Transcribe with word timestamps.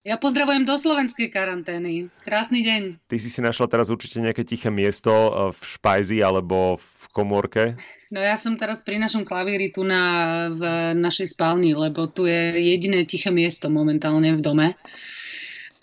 Ja 0.00 0.16
pozdravujem 0.16 0.64
do 0.64 0.80
slovenskej 0.80 1.28
karantény. 1.28 2.08
Krásny 2.24 2.64
deň. 2.64 3.04
Ty 3.04 3.16
si 3.20 3.28
si 3.28 3.44
našla 3.44 3.68
teraz 3.68 3.92
určite 3.92 4.16
nejaké 4.24 4.48
tiché 4.48 4.72
miesto 4.72 5.12
e, 5.12 5.30
v 5.52 5.60
špajzi 5.60 6.24
alebo 6.24 6.80
v 6.80 7.04
komórke? 7.12 7.76
No 8.08 8.16
ja 8.16 8.40
som 8.40 8.56
teraz 8.56 8.80
pri 8.80 8.96
našom 8.96 9.28
klavíri 9.28 9.68
tu 9.68 9.84
na, 9.84 10.48
v 10.56 10.96
našej 10.96 11.36
spálni, 11.36 11.76
lebo 11.76 12.08
tu 12.08 12.24
je 12.24 12.56
jediné 12.56 13.04
tiché 13.04 13.28
miesto 13.28 13.68
momentálne 13.68 14.32
v 14.32 14.40
dome. 14.40 14.68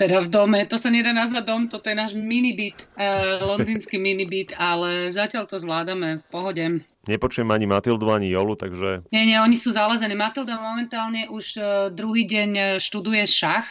Teda 0.01 0.25
v 0.25 0.33
dome, 0.33 0.65
to 0.65 0.81
sa 0.81 0.89
nedá 0.89 1.13
nazvať 1.13 1.43
dom, 1.45 1.61
toto 1.69 1.89
je 1.89 1.97
náš 1.97 2.13
minibit, 2.13 2.85
uh, 3.01 3.41
londýnsky 3.41 3.97
minibit, 3.97 4.53
ale 4.53 5.09
zatiaľ 5.09 5.49
to 5.49 5.57
zvládame 5.57 6.21
v 6.21 6.23
pohode. 6.29 6.65
Nepočujem 7.09 7.49
ani 7.49 7.65
Matildu, 7.65 8.05
ani 8.13 8.29
Jolu, 8.29 8.53
takže... 8.53 9.09
Nie, 9.09 9.25
nie, 9.25 9.41
oni 9.41 9.57
sú 9.57 9.73
zalezení. 9.73 10.13
Matilda 10.13 10.61
momentálne 10.61 11.25
už 11.33 11.45
uh, 11.57 11.65
druhý 11.89 12.29
deň 12.29 12.77
študuje 12.77 13.25
šach, 13.25 13.65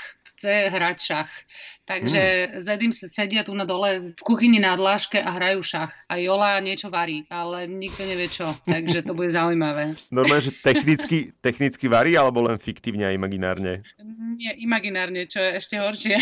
chce 0.46 0.70
hrať 0.70 0.98
šach. 1.02 1.32
Takže 1.86 2.22
mm. 2.50 2.50
Zedim 2.66 2.90
sa 2.90 3.06
sedia 3.06 3.46
tu 3.46 3.54
na 3.54 3.62
dole 3.62 4.10
v 4.10 4.22
kuchyni 4.26 4.58
na 4.58 4.74
dláške 4.74 5.22
a 5.22 5.30
hrajú 5.38 5.62
šach. 5.62 5.94
A 6.10 6.18
Jola 6.18 6.58
niečo 6.58 6.90
varí, 6.90 7.22
ale 7.30 7.70
nikto 7.70 8.02
nevie 8.02 8.26
čo. 8.26 8.50
Takže 8.66 9.06
to 9.06 9.14
bude 9.14 9.30
zaujímavé. 9.30 9.94
Normálne, 10.10 10.50
že 10.50 10.52
technicky, 10.58 11.30
technicky 11.38 11.86
varí 11.86 12.18
alebo 12.18 12.42
len 12.42 12.58
fiktívne 12.58 13.06
a 13.06 13.14
imaginárne? 13.14 13.86
Nie, 14.36 14.58
imaginárne, 14.58 15.30
čo 15.30 15.38
je 15.38 15.50
ešte 15.62 15.78
horšie. 15.78 16.18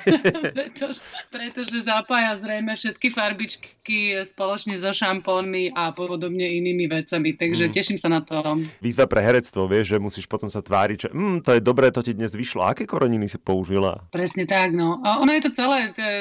pretože, 0.56 1.02
pretože 1.28 1.76
zapája 1.82 2.38
zrejme 2.38 2.78
všetky 2.78 3.10
farbičky 3.10 4.22
spoločne 4.22 4.78
so 4.78 4.94
šampónmi 4.94 5.74
a 5.74 5.90
podobne 5.90 6.46
inými 6.46 6.86
vecami. 6.86 7.34
Takže 7.34 7.66
mm. 7.66 7.72
teším 7.74 7.98
sa 7.98 8.06
na 8.06 8.22
to. 8.22 8.38
Výzva 8.78 9.10
pre 9.10 9.26
herectvo, 9.26 9.66
vieš, 9.66 9.92
že 9.92 9.98
musíš 9.98 10.30
potom 10.30 10.46
sa 10.46 10.62
tváriť, 10.62 10.96
že 10.96 11.08
mm, 11.10 11.36
to 11.42 11.50
je 11.58 11.60
dobré, 11.60 11.90
to 11.90 11.98
ti 11.98 12.14
dnes 12.14 12.30
vyšlo. 12.30 12.62
Aké 12.62 12.86
koroniny 12.86 13.26
si 13.26 13.42
použila? 13.42 14.06
Presne 14.14 14.46
tak, 14.46 14.70
no. 14.70 14.99
A 15.00 15.20
ono 15.20 15.32
je 15.32 15.42
to 15.48 15.50
celé 15.56 15.92
to 15.96 16.00
je 16.00 16.20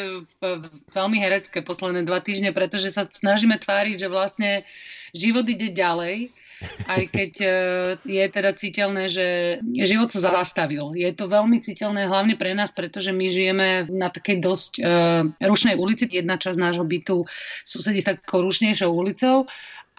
veľmi 0.95 1.17
herecké 1.19 1.59
posledné 1.59 2.07
dva 2.07 2.23
týždne, 2.23 2.55
pretože 2.55 2.95
sa 2.95 3.03
snažíme 3.07 3.59
tváriť, 3.59 3.95
že 3.99 4.07
vlastne 4.07 4.63
život 5.11 5.43
ide 5.47 5.73
ďalej, 5.73 6.31
aj 6.91 7.01
keď 7.07 7.31
e, 7.39 7.49
je 8.03 8.25
teda 8.27 8.51
citeľné, 8.51 9.07
že 9.07 9.25
život 9.87 10.11
sa 10.11 10.31
zastavil. 10.31 10.91
Je 10.91 11.07
to 11.15 11.31
veľmi 11.31 11.63
citeľné 11.63 12.11
hlavne 12.11 12.35
pre 12.35 12.51
nás, 12.51 12.71
pretože 12.75 13.15
my 13.15 13.25
žijeme 13.31 13.87
na 13.87 14.11
takej 14.11 14.43
dosť 14.43 14.73
uh, 14.83 15.23
rušnej 15.39 15.79
ulici. 15.79 16.11
Jedna 16.11 16.35
časť 16.35 16.59
nášho 16.59 16.83
bytu 16.83 17.23
susedí 17.63 18.03
s 18.03 18.11
takou 18.11 18.43
rušnejšou 18.43 18.91
ulicou 18.91 19.47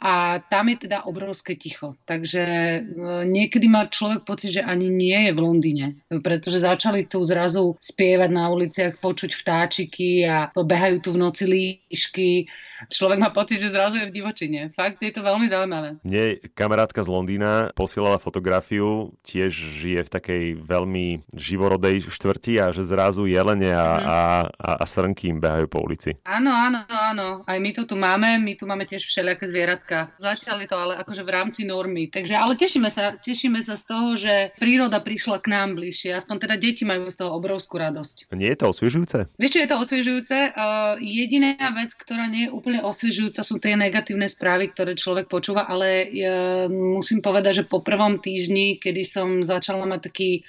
a 0.00 0.40
tam 0.48 0.72
je 0.72 0.88
teda 0.88 1.04
obrovské 1.04 1.60
ticho. 1.60 1.92
Takže 2.08 2.42
e, 2.42 2.80
niekedy 3.28 3.68
má 3.68 3.84
človek 3.92 4.24
pocit, 4.24 4.56
že 4.56 4.62
ani 4.64 4.88
nie 4.88 5.28
je 5.28 5.32
v 5.36 5.42
Londýne, 5.44 5.86
pretože 6.24 6.64
začali 6.64 7.04
tu 7.04 7.20
zrazu 7.28 7.76
spievať 7.76 8.30
na 8.32 8.48
uliciach, 8.48 8.96
počuť 8.96 9.30
vtáčiky 9.36 10.24
a 10.24 10.48
behajú 10.56 11.04
tu 11.04 11.12
v 11.12 11.20
noci 11.20 11.44
líšky 11.44 12.48
človek 12.88 13.18
má 13.20 13.28
pocit, 13.34 13.60
že 13.60 13.74
zrazu 13.74 14.00
je 14.00 14.08
v 14.08 14.14
divočine. 14.14 14.72
Fakt 14.72 15.02
je 15.02 15.12
to 15.12 15.20
veľmi 15.20 15.50
zaujímavé. 15.50 16.00
Mne 16.06 16.40
kamarátka 16.56 17.04
z 17.04 17.12
Londýna 17.12 17.74
posielala 17.76 18.16
fotografiu, 18.16 19.12
tiež 19.26 19.52
žije 19.52 20.06
v 20.06 20.12
takej 20.12 20.44
veľmi 20.62 21.28
živorodej 21.34 22.08
štvrti 22.08 22.62
a 22.62 22.70
že 22.70 22.86
zrazu 22.86 23.26
jelene 23.26 23.74
a, 23.74 23.88
mm. 23.90 24.04
a, 24.06 24.20
a, 24.54 24.70
a 24.80 24.84
srnky 24.86 25.32
im 25.34 25.42
behajú 25.42 25.66
po 25.66 25.82
ulici. 25.82 26.14
Áno, 26.22 26.54
áno, 26.54 26.86
áno. 26.86 27.26
Aj 27.44 27.58
my 27.58 27.70
to 27.74 27.82
tu 27.88 27.98
máme, 27.98 28.38
my 28.38 28.54
tu 28.54 28.70
máme 28.70 28.86
tiež 28.86 29.02
všelijaké 29.02 29.44
zvieratka. 29.50 30.14
Je 30.20 30.68
to 30.68 30.76
ale 30.76 30.94
akože 31.00 31.24
v 31.24 31.30
rámci 31.32 31.60
normy. 31.66 32.06
Takže, 32.06 32.36
ale 32.36 32.54
tešíme 32.54 32.92
sa, 32.92 33.16
tešíme 33.16 33.58
sa 33.64 33.74
z 33.74 33.84
toho, 33.88 34.14
že 34.14 34.54
príroda 34.60 35.00
prišla 35.00 35.42
k 35.42 35.50
nám 35.50 35.74
bližšie. 35.74 36.14
Aspoň 36.14 36.36
teda 36.46 36.54
deti 36.60 36.86
majú 36.86 37.10
z 37.10 37.16
toho 37.16 37.34
obrovskú 37.34 37.80
radosť. 37.80 38.30
Nie 38.36 38.54
je 38.54 38.58
to 38.62 38.66
osviežujúce? 38.70 39.18
Vieš, 39.40 39.52
je 39.58 39.68
to 39.68 39.76
osviežujúce? 39.80 40.36
Uh, 40.54 40.94
jediná 41.02 41.56
vec, 41.74 41.90
ktorá 41.96 42.30
nie 42.30 42.46
je 42.46 42.54
úplne 42.54 42.69
úplne 42.70 42.86
osviežujúca 42.86 43.42
sú 43.42 43.58
tie 43.58 43.74
negatívne 43.74 44.30
správy, 44.30 44.70
ktoré 44.70 44.94
človek 44.94 45.26
počúva, 45.26 45.66
ale 45.66 46.06
ja 46.14 46.70
musím 46.70 47.18
povedať, 47.18 47.62
že 47.62 47.64
po 47.66 47.82
prvom 47.82 48.22
týždni, 48.22 48.78
kedy 48.78 49.02
som 49.02 49.42
začala 49.42 49.90
mať 49.90 50.06
taký 50.06 50.46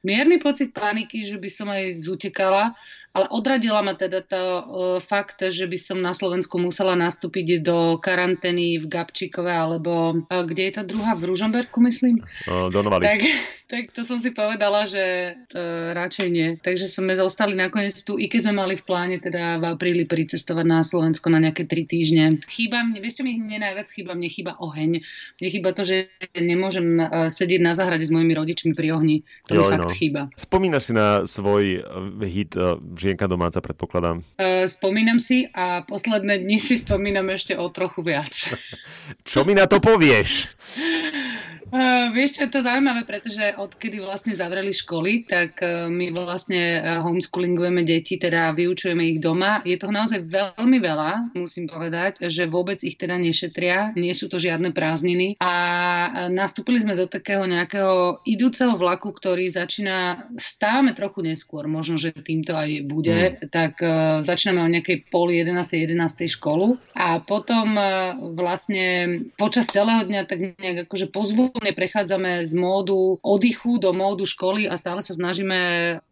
mierny 0.00 0.40
pocit 0.40 0.72
paniky, 0.72 1.28
že 1.28 1.36
by 1.36 1.50
som 1.52 1.68
aj 1.68 2.00
zutekala, 2.00 2.72
ale 3.16 3.26
odradila 3.32 3.80
ma 3.80 3.96
teda 3.96 4.20
to 4.20 4.42
uh, 4.42 4.62
fakt, 5.00 5.40
že 5.40 5.64
by 5.64 5.78
som 5.80 5.98
na 5.98 6.12
Slovensku 6.12 6.60
musela 6.60 6.92
nastúpiť 6.94 7.64
do 7.64 7.96
karantény 7.98 8.78
v 8.78 8.86
Gabčíkove, 8.86 9.48
alebo 9.48 10.22
uh, 10.28 10.44
kde 10.44 10.68
je 10.68 10.72
tá 10.76 10.82
druhá? 10.84 11.16
V 11.16 11.32
Ružomberku, 11.32 11.80
myslím? 11.88 12.20
Uh, 12.44 12.68
do 12.68 12.84
tak, 12.84 13.24
tak 13.72 13.90
to 13.96 14.04
som 14.04 14.20
si 14.20 14.30
povedala, 14.30 14.84
že 14.84 15.34
uh, 15.34 15.96
radšej 15.96 16.28
nie. 16.28 16.48
Takže 16.60 16.86
sme 16.86 17.16
zostali 17.16 17.56
nakoniec 17.56 17.96
tu, 18.04 18.20
i 18.20 18.28
keď 18.28 18.48
sme 18.48 18.60
mali 18.60 18.74
v 18.76 18.84
pláne 18.84 19.16
teda 19.18 19.58
v 19.58 19.64
apríli 19.72 20.04
pricestovať 20.04 20.66
na 20.68 20.84
Slovensko 20.84 21.32
na 21.32 21.40
nejaké 21.40 21.64
tri 21.64 21.88
týždne. 21.88 22.44
Chýba 22.46 22.84
mne, 22.84 23.00
vieš 23.00 23.20
čo 23.20 23.26
mi 23.26 23.40
mne 23.40 23.64
najviac 23.64 23.88
chýba? 23.88 24.12
Mne 24.14 24.28
chýba 24.30 24.52
oheň. 24.60 25.00
Mne 25.40 25.48
chýba 25.48 25.72
to, 25.72 25.82
že 25.82 26.12
nemôžem 26.36 27.00
sedieť 27.32 27.60
na 27.60 27.72
záhrade 27.72 28.04
s 28.04 28.12
mojimi 28.12 28.36
rodičmi 28.36 28.72
pri 28.76 28.94
ohni. 28.94 29.16
To 29.50 29.58
jo, 29.58 29.60
mi 29.64 29.72
fakt 29.72 29.90
no. 29.90 29.96
chýba. 29.96 30.22
Spomínaš 30.38 30.90
si 30.90 30.92
na 30.94 31.24
svoj 31.26 31.82
hit 32.24 32.54
žienka 32.98 33.30
domáca, 33.30 33.62
predpokladám. 33.62 34.20
Uh, 34.36 34.66
spomínam 34.66 35.22
si 35.22 35.46
a 35.54 35.86
posledné 35.86 36.42
dni 36.42 36.58
si 36.58 36.82
spomínam 36.82 37.30
ešte 37.30 37.54
o 37.54 37.70
trochu 37.70 38.02
viac. 38.02 38.34
Čo 39.28 39.46
mi 39.46 39.54
na 39.54 39.70
to 39.70 39.78
povieš? 39.78 40.30
Uh, 41.68 42.08
vieš, 42.16 42.40
čo 42.40 42.48
je 42.48 42.52
to 42.56 42.64
zaujímavé, 42.64 43.04
pretože 43.04 43.52
odkedy 43.60 44.00
vlastne 44.00 44.32
zavreli 44.32 44.72
školy, 44.72 45.28
tak 45.28 45.60
uh, 45.60 45.92
my 45.92 46.08
vlastne 46.16 46.80
uh, 46.80 47.04
homeschoolingujeme 47.04 47.84
deti, 47.84 48.16
teda 48.16 48.56
vyučujeme 48.56 49.04
ich 49.04 49.20
doma. 49.20 49.60
Je 49.68 49.76
toho 49.76 49.92
naozaj 49.92 50.24
veľmi 50.24 50.78
veľa, 50.80 51.36
musím 51.36 51.68
povedať, 51.68 52.24
že 52.32 52.48
vôbec 52.48 52.80
ich 52.80 52.96
teda 52.96 53.20
nešetria, 53.20 53.92
nie 54.00 54.16
sú 54.16 54.32
to 54.32 54.40
žiadne 54.40 54.72
prázdniny. 54.72 55.36
A 55.44 55.52
nastúpili 56.32 56.80
sme 56.80 56.96
do 56.96 57.04
takého 57.04 57.44
nejakého 57.44 58.24
idúceho 58.24 58.72
vlaku, 58.80 59.12
ktorý 59.12 59.52
začína, 59.52 60.24
stávame 60.40 60.96
trochu 60.96 61.20
neskôr, 61.20 61.68
možno, 61.68 62.00
že 62.00 62.16
týmto 62.16 62.56
aj 62.56 62.88
bude, 62.88 63.36
mm. 63.36 63.52
tak 63.52 63.76
uh, 63.84 64.24
začíname 64.24 64.64
o 64.64 64.72
nejakej 64.72 65.04
pol 65.12 65.28
11. 65.28 65.52
11. 65.52 66.00
školu 66.32 66.80
a 66.96 67.20
potom 67.20 67.76
uh, 67.76 68.16
vlastne 68.32 69.20
počas 69.36 69.68
celého 69.68 70.08
dňa 70.08 70.20
tak 70.24 70.56
nejak 70.56 70.88
akože 70.88 71.12
pozvú 71.12 71.52
úplne 71.58 71.74
prechádzame 71.74 72.46
z 72.46 72.54
módu 72.54 73.18
oddychu 73.18 73.82
do 73.82 73.90
módu 73.90 74.22
školy 74.22 74.70
a 74.70 74.78
stále 74.78 75.02
sa 75.02 75.10
snažíme 75.10 75.58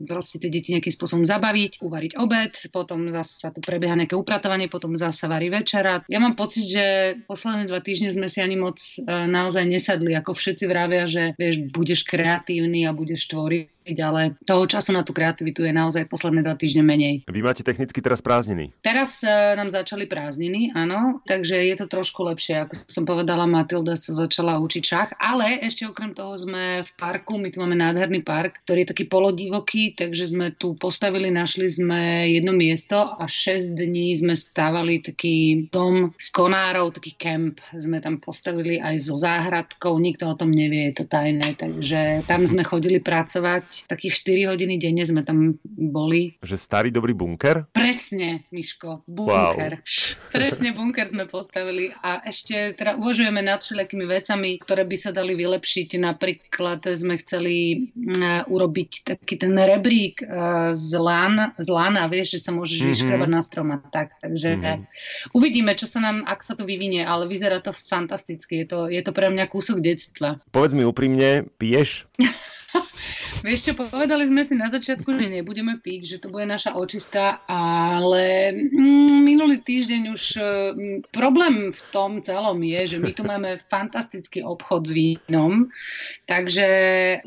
proste 0.02 0.42
tie 0.42 0.50
deti 0.50 0.74
nejakým 0.74 0.90
spôsobom 0.90 1.22
zabaviť, 1.22 1.78
uvariť 1.78 2.12
obed, 2.18 2.52
potom 2.74 3.06
zase 3.06 3.38
sa 3.38 3.54
tu 3.54 3.62
prebieha 3.62 3.94
nejaké 3.94 4.18
upratovanie, 4.18 4.66
potom 4.66 4.98
zase 4.98 5.30
varí 5.30 5.46
večera. 5.46 6.02
Ja 6.10 6.18
mám 6.18 6.34
pocit, 6.34 6.66
že 6.66 7.14
posledné 7.30 7.70
dva 7.70 7.78
týždne 7.78 8.10
sme 8.10 8.26
si 8.26 8.42
ani 8.42 8.58
moc 8.58 8.82
e, 8.82 9.06
naozaj 9.06 9.62
nesadli, 9.70 10.18
ako 10.18 10.34
všetci 10.34 10.66
vravia, 10.66 11.06
že 11.06 11.38
vieš, 11.38 11.70
budeš 11.70 12.02
kreatívny 12.02 12.82
a 12.82 12.90
budeš 12.90 13.30
tvoriť 13.30 13.75
ale 13.94 14.34
toho 14.42 14.66
času 14.66 14.90
na 14.90 15.06
tú 15.06 15.14
kreativitu 15.14 15.62
je 15.62 15.70
naozaj 15.70 16.10
posledné 16.10 16.42
dva 16.42 16.58
týždne 16.58 16.82
menej. 16.82 17.22
Vy 17.30 17.40
máte 17.44 17.62
technicky 17.62 18.02
teraz 18.02 18.18
prázdniny? 18.18 18.74
Teraz 18.82 19.22
uh, 19.22 19.54
nám 19.54 19.70
začali 19.70 20.10
prázdniny, 20.10 20.74
áno, 20.74 21.22
takže 21.28 21.54
je 21.54 21.76
to 21.78 21.86
trošku 21.86 22.26
lepšie. 22.26 22.66
Ako 22.66 22.74
som 22.88 23.04
povedala, 23.04 23.46
Matilda 23.46 23.94
sa 23.94 24.16
začala 24.16 24.58
učiť 24.58 24.82
šach, 24.82 25.10
ale 25.20 25.60
ešte 25.62 25.86
okrem 25.86 26.16
toho 26.16 26.34
sme 26.34 26.82
v 26.82 26.90
parku, 26.96 27.36
my 27.36 27.52
tu 27.52 27.60
máme 27.60 27.76
nádherný 27.76 28.24
park, 28.24 28.64
ktorý 28.64 28.86
je 28.86 28.90
taký 28.96 29.04
polodivoký, 29.06 29.94
takže 29.94 30.32
sme 30.32 30.56
tu 30.56 30.74
postavili, 30.80 31.28
našli 31.28 31.68
sme 31.68 32.32
jedno 32.32 32.56
miesto 32.56 32.96
a 33.20 33.28
6 33.28 33.76
dní 33.76 34.16
sme 34.16 34.32
stávali 34.32 35.04
taký 35.04 35.68
dom 35.68 36.16
s 36.16 36.32
konárov, 36.32 36.96
taký 36.96 37.12
kemp 37.18 37.60
sme 37.76 38.00
tam 38.00 38.16
postavili 38.22 38.80
aj 38.80 39.12
so 39.12 39.14
záhradkou, 39.18 39.98
nikto 40.00 40.30
o 40.30 40.38
tom 40.38 40.54
nevie, 40.54 40.88
je 40.90 41.02
to 41.02 41.04
tajné, 41.04 41.58
takže 41.58 42.24
tam 42.24 42.46
sme 42.46 42.64
chodili 42.64 43.02
pracovať 43.02 43.75
takých 43.84 44.24
4 44.24 44.50
hodiny 44.56 44.80
denne 44.80 45.04
sme 45.04 45.20
tam 45.20 45.60
boli. 45.66 46.40
Že 46.40 46.56
starý 46.56 46.88
dobrý 46.88 47.12
bunker? 47.12 47.68
Presne, 47.76 48.48
Miško, 48.48 49.04
bunker. 49.04 49.82
Wow. 49.84 50.32
Presne 50.36 50.72
bunker 50.72 51.04
sme 51.04 51.28
postavili 51.28 51.92
a 52.00 52.24
ešte 52.24 52.72
teda 52.72 52.96
uvažujeme 52.96 53.44
nad 53.44 53.60
všelijakými 53.60 54.06
vecami, 54.08 54.56
ktoré 54.62 54.88
by 54.88 54.96
sa 54.96 55.10
dali 55.12 55.36
vylepšiť. 55.36 55.88
Napríklad 56.00 56.86
sme 56.96 57.20
chceli 57.20 57.88
uh, 57.92 58.46
urobiť 58.48 58.90
taký 59.04 59.36
ten 59.36 59.52
rebrík 59.52 60.24
uh, 60.24 60.72
z, 60.72 60.96
lán, 60.96 61.52
z 61.60 61.66
lána, 61.68 62.08
vieš, 62.08 62.40
že 62.40 62.48
sa 62.48 62.50
môžeš 62.54 62.78
mm-hmm. 62.80 62.92
vyškrabať 62.94 63.30
na 63.30 63.40
strom 63.42 63.68
a 63.74 63.78
tak. 63.92 64.14
Takže 64.22 64.50
mm-hmm. 64.56 65.34
uvidíme, 65.36 65.72
čo 65.74 65.90
sa 65.90 66.00
nám, 66.00 66.24
ak 66.24 66.40
sa 66.40 66.54
to 66.54 66.64
vyvinie, 66.64 67.02
ale 67.02 67.26
vyzerá 67.26 67.58
to 67.60 67.74
fantasticky. 67.74 68.62
Je 68.62 68.66
to, 68.66 68.78
je 68.86 69.02
to 69.02 69.10
pre 69.10 69.28
mňa 69.28 69.50
kúsok 69.50 69.82
detstva. 69.82 70.38
Povedz 70.54 70.72
mi 70.78 70.86
úprimne, 70.86 71.48
piješ? 71.58 72.06
Vieš 73.44 73.60
čo, 73.68 73.72
povedali 73.76 74.24
sme 74.24 74.42
si 74.46 74.56
na 74.56 74.72
začiatku, 74.72 75.12
že 75.12 75.28
nebudeme 75.28 75.76
piť, 75.76 76.00
že 76.04 76.16
to 76.22 76.32
bude 76.32 76.48
naša 76.48 76.72
očista, 76.72 77.44
ale 77.50 78.54
mm, 78.54 79.20
minulý 79.20 79.60
týždeň 79.60 80.02
už 80.08 80.22
mm, 80.36 80.98
problém 81.12 81.68
v 81.74 81.80
tom 81.92 82.24
celom 82.24 82.56
je, 82.64 82.96
že 82.96 82.98
my 83.02 83.10
tu 83.12 83.22
máme 83.30 83.60
fantastický 83.68 84.40
obchod 84.40 84.88
s 84.88 84.92
vínom, 84.96 85.68
takže 86.24 86.68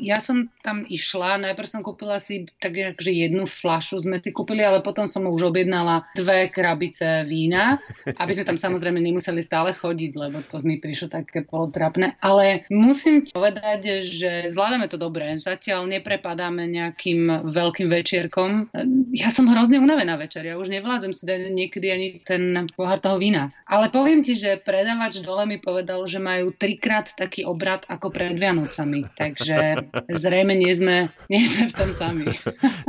ja 0.02 0.18
som 0.18 0.50
tam 0.66 0.82
išla, 0.90 1.40
najprv 1.40 1.68
som 1.68 1.86
kúpila 1.86 2.18
si 2.18 2.50
tak 2.58 2.76
že 2.76 3.12
jednu 3.12 3.44
flašu 3.44 4.02
sme 4.02 4.18
si 4.18 4.32
kúpili, 4.32 4.64
ale 4.64 4.80
potom 4.80 5.04
som 5.04 5.28
už 5.28 5.52
objednala 5.52 6.06
dve 6.16 6.48
krabice 6.48 7.24
vína, 7.28 7.78
aby 8.16 8.32
sme 8.34 8.44
tam 8.46 8.58
samozrejme 8.58 8.98
nemuseli 8.98 9.40
stále 9.44 9.72
chodiť, 9.76 10.12
lebo 10.16 10.40
to 10.44 10.60
mi 10.64 10.80
prišlo 10.80 11.12
také 11.12 11.44
polotrapné. 11.44 12.16
Ale 12.20 12.64
musím 12.72 13.26
povedať, 13.28 14.04
že 14.04 14.48
zvládame 14.48 14.86
to 14.88 14.96
dobre. 14.96 15.36
Zatiaľ 15.36 15.88
neprepadáme 16.00 16.64
nejakým 16.64 17.44
veľkým 17.44 17.92
večierkom. 17.92 18.72
Ja 19.12 19.28
som 19.28 19.44
hrozne 19.52 19.76
unavená 19.76 20.16
večer. 20.16 20.48
Ja 20.48 20.56
už 20.56 20.72
nevládzem 20.72 21.12
si 21.12 21.28
dať 21.28 21.52
niekedy 21.52 21.86
ani 21.92 22.08
ten 22.24 22.64
pohár 22.72 22.96
toho 23.04 23.20
vína. 23.20 23.52
Ale 23.68 23.92
poviem 23.92 24.24
ti, 24.24 24.32
že 24.32 24.56
predávač 24.56 25.20
dole 25.20 25.44
mi 25.44 25.60
povedal, 25.60 26.00
že 26.08 26.16
majú 26.16 26.56
trikrát 26.56 27.12
taký 27.12 27.44
obrad 27.44 27.84
ako 27.86 28.08
pred 28.08 28.34
Vianocami. 28.40 29.04
Takže 29.12 29.92
zrejme 30.08 30.56
nie 30.56 30.72
sme, 30.72 31.12
nie 31.28 31.44
sme 31.44 31.68
v 31.68 31.74
tom 31.76 31.90
sami. 31.92 32.24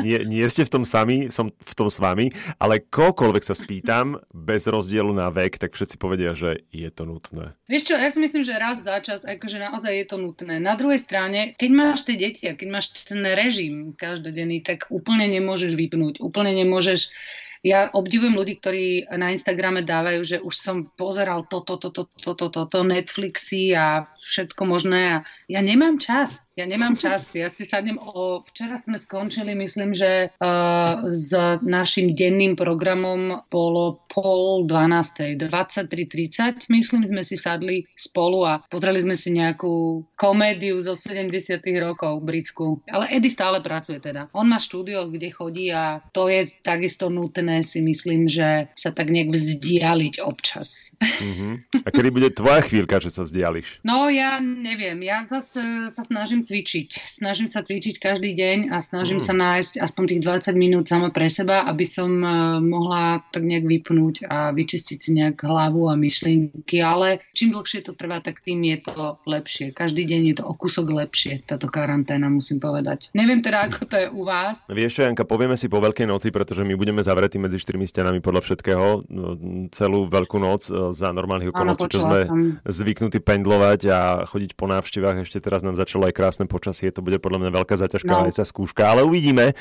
Nie, 0.01 0.25
nie 0.25 0.45
ste 0.49 0.65
v 0.65 0.81
tom 0.81 0.85
sami, 0.87 1.29
som 1.29 1.53
v 1.53 1.73
tom 1.77 1.91
s 1.91 2.01
vami, 2.01 2.33
ale 2.57 2.81
koľkoľvek 2.81 3.43
sa 3.45 3.53
spýtam, 3.53 4.17
bez 4.33 4.65
rozdielu 4.65 5.11
na 5.13 5.29
vek, 5.29 5.61
tak 5.61 5.75
všetci 5.75 5.99
povedia, 6.01 6.33
že 6.33 6.65
je 6.73 6.89
to 6.89 7.05
nutné. 7.05 7.53
Vieš 7.69 7.91
čo, 7.91 7.95
ja 7.99 8.09
si 8.09 8.17
myslím, 8.17 8.41
že 8.41 8.57
raz 8.57 8.81
za 8.81 8.97
čas, 9.03 9.21
akože 9.21 9.61
naozaj 9.61 9.93
je 9.93 10.05
to 10.07 10.17
nutné. 10.17 10.57
Na 10.57 10.73
druhej 10.73 10.97
strane, 10.97 11.53
keď 11.53 11.69
máš 11.69 11.99
tie 12.07 12.15
deti 12.17 12.49
a 12.49 12.57
keď 12.57 12.67
máš 12.71 13.00
ten 13.03 13.21
režim 13.24 13.94
každodenný, 13.98 14.62
tak 14.62 14.89
úplne 14.89 15.27
nemôžeš 15.27 15.74
vypnúť, 15.75 16.21
úplne 16.21 16.53
nemôžeš 16.56 17.12
ja 17.61 17.93
obdivujem 17.93 18.33
ľudí, 18.33 18.57
ktorí 18.57 19.05
na 19.13 19.37
Instagrame 19.37 19.85
dávajú, 19.85 20.21
že 20.25 20.37
už 20.41 20.55
som 20.57 20.77
pozeral 20.97 21.45
toto, 21.45 21.77
toto, 21.77 22.09
toto, 22.17 22.49
toto, 22.49 22.77
Netflixy 22.81 23.77
a 23.77 24.09
všetko 24.17 24.65
možné 24.65 25.01
a 25.13 25.17
ja 25.45 25.61
nemám 25.61 26.01
čas. 26.01 26.49
Ja 26.57 26.65
nemám 26.65 26.97
čas. 26.97 27.37
Ja 27.37 27.53
si 27.53 27.69
sadnem 27.69 28.01
o... 28.01 28.41
Včera 28.41 28.81
sme 28.81 28.97
skončili, 28.97 29.53
myslím, 29.53 29.93
že 29.93 30.33
uh, 30.33 31.05
s 31.05 31.29
našim 31.61 32.17
denným 32.17 32.57
programom 32.57 33.45
bolo 33.53 34.01
pol 34.09 34.65
12. 34.65 35.37
23.30, 35.37 36.65
myslím, 36.71 37.05
sme 37.05 37.21
si 37.21 37.37
sadli 37.37 37.85
spolu 37.93 38.41
a 38.47 38.53
pozreli 38.73 39.05
sme 39.05 39.13
si 39.13 39.37
nejakú 39.37 40.01
komédiu 40.17 40.81
zo 40.81 40.97
70 40.97 41.61
rokov 41.77 42.25
britskú. 42.25 42.81
Ale 42.89 43.11
Eddie 43.13 43.29
stále 43.29 43.61
pracuje 43.61 44.01
teda. 44.01 44.33
On 44.33 44.47
má 44.49 44.57
štúdio, 44.57 45.11
kde 45.13 45.29
chodí 45.29 45.69
a 45.69 46.01
to 46.15 46.25
je 46.31 46.47
takisto 46.63 47.11
nutné 47.11 47.50
si 47.59 47.83
myslím, 47.83 48.31
že 48.31 48.71
sa 48.74 48.95
tak 48.95 49.12
nejak 49.12 49.36
vzdialiť 49.36 50.24
občas. 50.24 50.95
Uh-huh. 51.03 51.59
A 51.83 51.89
kedy 51.92 52.09
bude 52.09 52.31
tvoja 52.31 52.63
chvíľka, 52.63 53.03
že 53.03 53.12
sa 53.12 53.27
vzdiališ? 53.27 53.83
No 53.83 54.07
ja 54.07 54.39
neviem. 54.39 55.03
Ja 55.03 55.27
zase 55.27 55.92
sa 55.92 56.03
snažím 56.07 56.48
cvičiť. 56.48 57.12
Snažím 57.12 57.51
sa 57.51 57.59
cvičiť 57.59 58.00
každý 58.00 58.31
deň 58.31 58.71
a 58.71 58.80
snažím 58.80 59.19
uh-huh. 59.19 59.36
sa 59.36 59.36
nájsť 59.36 59.83
aspoň 59.83 60.03
tých 60.15 60.21
20 60.48 60.56
minút 60.56 60.88
sama 60.88 61.12
pre 61.12 61.27
seba, 61.27 61.68
aby 61.68 61.83
som 61.83 62.09
uh, 62.24 62.63
mohla 62.63 63.19
tak 63.36 63.44
nejak 63.44 63.68
vypnúť 63.68 63.81
vypnúť 63.81 64.30
a 64.30 64.54
vyčistiť 64.54 64.97
si 65.01 65.09
nejak 65.18 65.42
hlavu 65.42 65.89
a 65.89 65.97
myšlienky, 65.97 66.86
ale 66.86 67.25
čím 67.33 67.57
dlhšie 67.57 67.81
to 67.81 67.97
trvá, 67.97 68.21
tak 68.21 68.45
tým 68.45 68.62
je 68.62 68.77
to 68.86 69.18
lepšie. 69.25 69.74
Každý 69.74 70.06
deň 70.06 70.21
je 70.31 70.36
to 70.38 70.44
o 70.45 70.54
kúsok 70.54 70.94
lepšie, 70.94 71.42
táto 71.50 71.65
karanténa, 71.65 72.30
musím 72.30 72.62
povedať. 72.62 73.09
Neviem 73.18 73.42
teda, 73.42 73.65
ako 73.65 73.89
to 73.89 73.95
je 73.97 74.07
u 74.13 74.21
vás. 74.21 74.69
Vieš 74.69 75.01
čo, 75.01 75.01
Janka, 75.09 75.25
povieme 75.25 75.57
si 75.57 75.65
po 75.65 75.81
Veľkej 75.81 76.06
noci, 76.06 76.30
pretože 76.30 76.62
my 76.62 76.77
budeme 76.77 77.01
zavretí 77.01 77.40
medzi 77.41 77.57
štyrmi 77.57 77.89
stenami 77.89 78.21
podľa 78.21 78.41
všetkého 78.45 78.85
no, 79.09 79.29
celú 79.73 80.05
Veľkú 80.05 80.38
noc 80.38 80.69
e, 80.69 80.93
za 80.93 81.09
normálnych 81.09 81.49
okolností, 81.49 81.89
čo 81.89 82.05
sme 82.05 82.19
som. 82.29 82.39
zvyknutí 82.69 83.17
pendlovať 83.17 83.79
a 83.89 83.99
chodiť 84.29 84.53
po 84.53 84.69
návštevách. 84.69 85.25
Ešte 85.25 85.41
teraz 85.41 85.65
nám 85.65 85.73
začalo 85.73 86.05
aj 86.05 86.13
krásne 86.13 86.45
počasie, 86.45 86.93
to 86.93 87.01
bude 87.01 87.17
podľa 87.17 87.47
mňa 87.47 87.51
veľká 87.57 87.75
zaťažka 87.75 88.13
no. 88.13 88.29
aj 88.29 88.38
sa 88.38 88.45
skúška, 88.45 88.85
ale 88.85 89.01
uvidíme. 89.01 89.57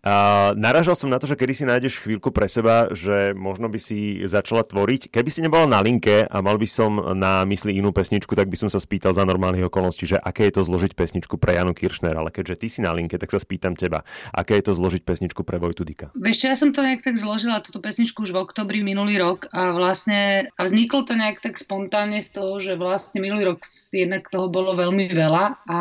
A, 0.00 0.50
naražal 0.56 0.96
som 0.96 1.12
na 1.12 1.20
to, 1.20 1.28
že 1.28 1.36
kedy 1.36 1.52
si 1.52 1.64
nájdeš 1.68 2.00
chvíľku 2.00 2.32
pre 2.32 2.48
seba, 2.48 2.88
že 2.96 3.36
možno 3.36 3.68
by 3.68 3.76
si 3.76 4.24
začala 4.24 4.64
tvoriť. 4.64 5.12
Keby 5.12 5.28
si 5.28 5.44
nebola 5.44 5.68
na 5.68 5.84
linke 5.84 6.24
a 6.24 6.36
mal 6.40 6.56
by 6.56 6.68
som 6.70 6.96
na 7.12 7.44
mysli 7.44 7.76
inú 7.76 7.92
pesničku, 7.92 8.32
tak 8.32 8.48
by 8.48 8.56
som 8.56 8.72
sa 8.72 8.80
spýtal 8.80 9.12
za 9.12 9.26
normálnych 9.26 9.68
okolností, 9.68 10.06
že 10.06 10.16
aké 10.16 10.48
je 10.48 10.56
to 10.56 10.62
zložiť 10.64 10.96
pesničku 10.96 11.36
pre 11.36 11.58
Janu 11.58 11.76
Kiršner, 11.76 12.14
ale 12.14 12.32
keďže 12.32 12.56
ty 12.62 12.66
si 12.70 12.80
na 12.80 12.94
linke, 12.94 13.18
tak 13.18 13.28
sa 13.28 13.42
spýtam 13.42 13.74
teba, 13.74 14.06
aké 14.30 14.56
je 14.62 14.70
to 14.70 14.72
zložiť 14.78 15.02
pesničku 15.02 15.42
pre 15.42 15.58
Vojtu 15.58 15.82
Dika. 15.82 16.14
Vieš 16.14 16.46
ja 16.46 16.54
som 16.54 16.70
to 16.70 16.80
nejak 16.80 17.02
tak 17.10 17.18
zložila, 17.18 17.58
túto 17.58 17.82
pesničku 17.82 18.22
už 18.22 18.30
v 18.30 18.38
oktobri 18.46 18.86
minulý 18.86 19.18
rok 19.18 19.50
a 19.50 19.74
vlastne 19.74 20.46
a 20.54 20.62
vzniklo 20.62 21.02
to 21.02 21.18
nejak 21.18 21.42
tak 21.42 21.58
spontánne 21.58 22.22
z 22.22 22.30
toho, 22.38 22.62
že 22.62 22.78
vlastne 22.78 23.18
minulý 23.18 23.50
rok 23.50 23.66
jednak 23.90 24.30
toho 24.30 24.46
bolo 24.46 24.78
veľmi 24.78 25.10
veľa 25.10 25.66
a 25.66 25.78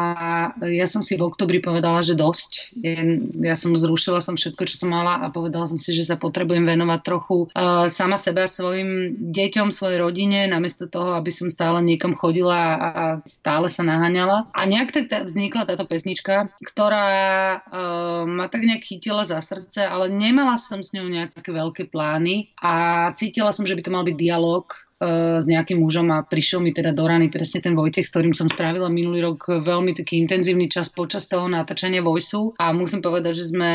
ja 0.65 0.89
som 0.89 1.05
si 1.05 1.21
v 1.21 1.29
oktobri 1.29 1.61
povedala, 1.61 2.01
že 2.01 2.17
dosť. 2.17 2.73
Ja 3.45 3.53
som 3.53 3.77
zrušila 3.77 4.25
som 4.25 4.41
všetko, 4.41 4.65
čo 4.65 4.81
som 4.81 4.89
mala 4.89 5.21
a 5.21 5.29
povedala 5.29 5.69
som 5.69 5.77
si, 5.77 5.93
že 5.93 6.09
sa 6.09 6.17
potrebujem 6.17 6.65
venovať 6.65 6.99
trochu 7.05 7.45
uh, 7.53 7.85
sama 7.85 8.17
seba, 8.17 8.49
svojim 8.49 9.13
deťom, 9.13 9.69
svojej 9.69 10.01
rodine, 10.01 10.49
namiesto 10.49 10.89
toho, 10.89 11.13
aby 11.13 11.29
som 11.29 11.45
stále 11.53 11.77
niekam 11.85 12.17
chodila 12.17 12.57
a 12.57 12.89
stále 13.29 13.69
sa 13.69 13.85
naháňala. 13.85 14.49
A 14.57 14.65
nejak 14.65 14.97
tak 14.97 15.29
vznikla 15.29 15.69
táto 15.69 15.85
pesnička, 15.85 16.49
ktorá 16.65 17.05
uh, 17.61 18.25
ma 18.25 18.49
tak 18.49 18.65
nejak 18.65 18.81
chytila 18.81 19.21
za 19.29 19.37
srdce, 19.45 19.85
ale 19.85 20.09
nemala 20.09 20.57
som 20.57 20.81
s 20.81 20.89
ňou 20.89 21.18
nejaké 21.19 21.51
veľké 21.51 21.83
plány 21.91 22.55
a 22.63 22.71
cítila 23.19 23.51
som, 23.51 23.67
že 23.67 23.75
by 23.75 23.81
to 23.83 23.91
mal 23.91 24.03
byť 24.07 24.15
dialog 24.15 24.71
s 24.99 25.45
nejakým 25.47 25.79
mužom 25.79 26.11
a 26.11 26.21
prišiel 26.27 26.59
mi 26.59 26.75
teda 26.75 26.91
do 26.91 27.07
rany 27.07 27.31
presne 27.31 27.63
ten 27.63 27.73
Vojtech, 27.73 28.03
s 28.03 28.11
ktorým 28.11 28.35
som 28.35 28.51
strávila 28.51 28.91
minulý 28.91 29.23
rok 29.23 29.47
veľmi 29.47 29.95
taký 29.95 30.19
intenzívny 30.19 30.67
čas 30.67 30.91
počas 30.91 31.31
toho 31.31 31.47
natáčania 31.47 32.03
Vojsu 32.03 32.53
a 32.59 32.75
musím 32.75 32.99
povedať, 32.99 33.33
že 33.39 33.45
sme, 33.55 33.71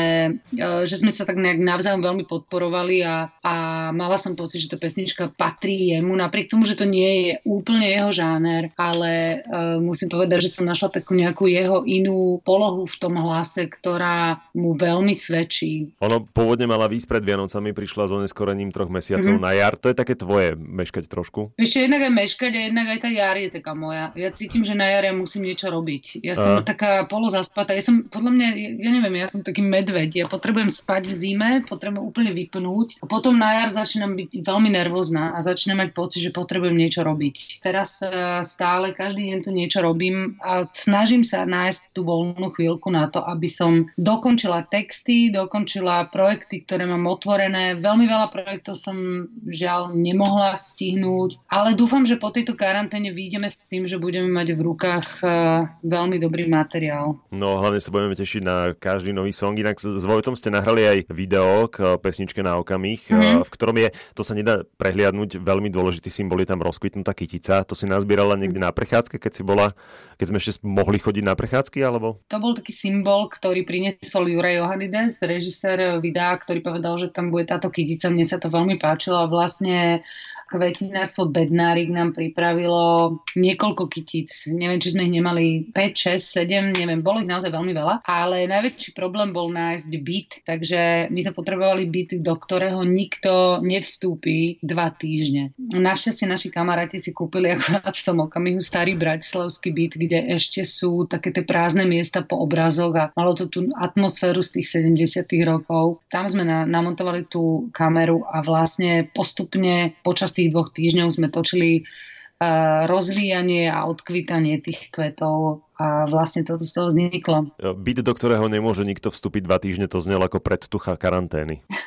e, 0.53 0.85
že 0.85 1.01
sme 1.01 1.09
sa 1.09 1.25
tak 1.25 1.41
nejak 1.41 1.57
navzájom 1.57 2.05
veľmi 2.05 2.29
podporovali 2.29 3.01
a, 3.01 3.33
a 3.41 3.53
mala 3.89 4.21
som 4.21 4.37
pocit, 4.37 4.61
že 4.61 4.71
tá 4.71 4.77
pesnička 4.77 5.33
patrí 5.33 5.97
jemu, 5.97 6.13
napriek 6.13 6.53
tomu, 6.53 6.69
že 6.69 6.77
to 6.77 6.85
nie 6.85 7.09
je 7.09 7.31
úplne 7.47 7.89
jeho 7.89 8.11
žáner, 8.13 8.69
ale 8.77 9.41
uh, 9.41 9.77
musím 9.81 10.11
povedať, 10.11 10.45
že 10.45 10.53
som 10.59 10.67
našla 10.67 11.01
takú 11.01 11.17
nejakú 11.17 11.49
jeho 11.49 11.81
inú 11.87 12.39
polohu 12.45 12.85
v 12.85 12.95
tom 13.01 13.17
hlase, 13.17 13.65
ktorá 13.65 14.45
mu 14.53 14.77
veľmi 14.77 15.15
svedčí. 15.17 15.95
Ono 16.03 16.27
pôvodne 16.29 16.69
mala 16.69 16.85
výsť 16.85 17.07
pred 17.09 17.23
Vianocami, 17.23 17.71
prišla 17.73 18.03
s 18.09 18.11
oneskorením 18.13 18.69
troch 18.69 18.91
mesiacov 18.91 19.39
mm-hmm. 19.39 19.47
na 19.47 19.51
jar. 19.55 19.73
To 19.79 19.89
je 19.89 19.97
také 19.97 20.13
tvoje 20.13 20.53
meškať 20.55 21.07
trošku? 21.15 21.55
Ešte 21.55 21.87
jednak 21.87 22.03
aj 22.03 22.11
meškať 22.11 22.51
a 22.51 22.61
jednak 22.67 22.87
aj 22.91 22.99
tá 22.99 23.09
jar 23.09 23.39
je 23.39 23.49
taká 23.55 23.71
moja. 23.71 24.11
Ja 24.19 24.35
cítim, 24.35 24.67
že 24.67 24.75
na 24.75 24.91
jare 24.91 25.15
musím 25.15 25.47
niečo 25.47 25.71
robiť. 25.71 26.19
Ja 26.19 26.35
som 26.35 26.59
uh. 26.59 26.65
taká 26.67 27.07
polozaspatá. 27.07 27.71
Ja 27.71 27.79
som, 27.79 28.11
podľa 28.11 28.31
mňa, 28.35 28.47
ja 28.83 28.89
neviem, 28.91 29.15
ja 29.15 29.31
som 29.31 29.39
taký 29.39 29.63
medveď. 29.63 30.09
Ja 30.11 30.25
potrebujem 30.27 30.67
spať 30.67 31.07
v 31.07 31.13
zime, 31.15 31.49
potrebujem 31.63 32.03
úplne 32.03 32.35
vypnúť 32.35 32.99
a 32.99 33.07
potom 33.07 33.39
na 33.39 33.63
jar 33.63 33.69
začínam 33.71 34.19
byť 34.19 34.43
veľmi 34.43 34.69
nervózna 34.75 35.31
a 35.31 35.39
začínam 35.39 35.79
mať 35.85 35.95
pocit, 35.95 36.19
že 36.19 36.35
potrebujem 36.35 36.75
niečo 36.75 37.07
robiť. 37.07 37.63
Teraz 37.63 38.03
stále 38.43 38.91
každý 38.91 39.31
deň 39.31 39.39
tu 39.45 39.55
niečo 39.55 39.79
robím 39.79 40.35
a 40.43 40.67
snažím 40.73 41.23
sa 41.23 41.47
nájsť 41.47 41.95
tú 41.95 42.03
voľnú 42.03 42.51
chvíľku 42.51 42.91
na 42.91 43.07
to, 43.07 43.23
aby 43.23 43.47
som 43.47 43.87
dokončila 43.95 44.67
texty, 44.67 45.31
dokončila 45.31 46.09
projekty, 46.11 46.65
ktoré 46.65 46.89
mám 46.89 47.05
otvorené. 47.07 47.77
Veľmi 47.77 48.09
veľa 48.09 48.33
projektov 48.33 48.75
som 48.75 49.29
žiaľ 49.45 49.93
nemohla 49.93 50.57
stihnúť 50.57 51.04
vyhnúť. 51.05 51.37
Ale 51.45 51.77
dúfam, 51.77 52.01
že 52.01 52.17
po 52.17 52.33
tejto 52.33 52.57
karanténe 52.57 53.13
vyjdeme 53.13 53.45
s 53.45 53.61
tým, 53.61 53.85
že 53.85 54.01
budeme 54.01 54.27
mať 54.33 54.57
v 54.57 54.61
rukách 54.65 55.07
uh, 55.21 55.69
veľmi 55.85 56.17
dobrý 56.17 56.49
materiál. 56.49 57.21
No 57.29 57.61
hlavne 57.61 57.77
sa 57.77 57.93
budeme 57.93 58.17
tešiť 58.17 58.41
na 58.41 58.73
každý 58.73 59.13
nový 59.13 59.29
song. 59.29 59.53
Inak 59.53 59.77
s 59.77 60.05
Vojtom 60.05 60.33
ste 60.33 60.49
nahrali 60.49 60.81
aj 60.83 60.97
video 61.13 61.69
k 61.69 62.01
pesničke 62.01 62.41
na 62.41 62.57
okamih, 62.57 63.05
mm-hmm. 63.05 63.45
v 63.45 63.49
ktorom 63.53 63.77
je, 63.77 63.87
to 64.17 64.25
sa 64.25 64.33
nedá 64.33 64.65
prehliadnúť, 64.81 65.37
veľmi 65.37 65.69
dôležitý 65.69 66.09
symbol 66.09 66.41
je 66.41 66.49
tam 66.49 66.65
rozkvitnutá 66.65 67.13
kytica. 67.13 67.61
To 67.69 67.77
si 67.77 67.85
nazbierala 67.85 68.33
niekde 68.39 68.57
na 68.57 68.73
prechádzke, 68.73 69.21
keď 69.21 69.31
si 69.31 69.43
bola, 69.45 69.77
keď 70.17 70.25
sme 70.33 70.37
ešte 70.41 70.51
mohli 70.65 70.97
chodiť 70.97 71.23
na 71.23 71.37
prechádzky, 71.37 71.79
alebo? 71.85 72.23
To 72.31 72.41
bol 72.41 72.57
taký 72.57 72.73
symbol, 72.73 73.29
ktorý 73.29 73.67
priniesol 73.67 74.31
Juraj 74.31 74.57
Johanides, 74.63 75.21
režisér 75.21 75.99
videa, 75.99 76.33
ktorý 76.39 76.63
povedal, 76.63 76.97
že 76.97 77.11
tam 77.11 77.29
bude 77.29 77.45
táto 77.45 77.67
kytica. 77.69 78.09
Mne 78.09 78.25
sa 78.25 78.39
to 78.39 78.47
veľmi 78.47 78.79
páčilo 78.79 79.19
a 79.19 79.29
vlastne 79.29 80.05
kvetinárstvo 80.45 81.33
Bednárik 81.33 81.89
nám 81.89 82.13
pripravilo 82.13 83.17
niekoľko 83.33 83.89
kytíc. 83.89 84.45
Neviem, 84.53 84.77
či 84.77 84.93
sme 84.93 85.09
ich 85.09 85.13
nemali 85.17 85.73
5, 85.73 86.19
6, 86.19 86.21
7, 86.21 86.77
neviem, 86.77 87.01
bolo 87.01 87.25
ich 87.25 87.29
naozaj 87.29 87.49
veľmi 87.49 87.73
veľa, 87.73 88.05
ale 88.05 88.45
najväčší 88.45 88.93
problém 88.93 89.33
bol 89.33 89.49
nájsť 89.49 89.91
byt, 90.05 90.29
takže 90.45 91.09
my 91.09 91.19
sme 91.25 91.33
potrebovali 91.33 91.89
byt, 91.89 92.21
do 92.21 92.33
ktorého 92.37 92.85
nikto 92.85 93.65
nevstúpi 93.65 94.61
dva 94.61 94.93
týždne. 94.93 95.57
Našťastie 95.57 96.29
naši 96.29 96.53
kamaráti 96.53 97.01
si 97.01 97.09
kúpili 97.09 97.49
akorát 97.55 97.97
v 97.97 98.05
tom 98.05 98.17
okamihu 98.21 98.61
starý 98.61 98.93
bratislavský 98.93 99.73
byt, 99.73 99.93
kde 99.97 100.19
ešte 100.37 100.61
sú 100.61 101.09
také 101.09 101.33
tie 101.33 101.41
prázdne 101.41 101.89
miesta 101.89 102.21
po 102.21 102.37
obrazoch 102.37 102.93
a 102.93 103.09
malo 103.17 103.33
to 103.33 103.49
tú 103.49 103.65
atmosféru 103.73 104.45
z 104.45 104.61
tých 104.61 104.67
70 104.85 105.25
rokov. 105.47 106.05
Tam 106.11 106.29
sme 106.29 106.45
na, 106.45 106.67
namontovali 106.69 107.25
tú 107.25 107.71
kameru 107.73 108.21
a 108.29 108.45
vlastne 108.45 109.09
postupne 109.09 109.95
počas 110.05 110.34
tých 110.35 110.51
dvoch 110.51 110.75
týždňov 110.75 111.07
sme 111.15 111.27
točili 111.31 111.81
uh, 111.81 112.83
rozvíjanie 112.85 113.71
a 113.71 113.87
odkvitanie 113.87 114.59
tých 114.59 114.91
kvetov 114.91 115.65
a 115.75 116.07
vlastne 116.07 116.47
toto 116.47 116.63
z 116.63 116.71
toho 116.71 116.87
vzniklo. 116.87 117.51
Byt, 117.59 117.99
do 118.03 118.13
ktorého 118.15 118.47
nemôže 118.47 118.87
nikto 118.87 119.11
vstúpiť 119.11 119.41
dva 119.43 119.59
týždne, 119.59 119.91
to 119.91 119.99
znelo 119.99 120.27
ako 120.27 120.39
predtucha 120.39 120.95
karantény. 120.95 121.63